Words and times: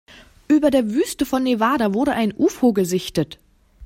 Über 0.47 0.71
der 0.71 0.89
Wüste 0.89 1.27
von 1.27 1.43
Nevada 1.43 1.93
wurde 1.93 2.13
ein 2.13 2.33
Ufo 2.35 2.73
gesichtet. 2.73 3.37